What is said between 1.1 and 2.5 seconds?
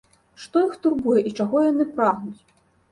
і чаго яны прагнуць?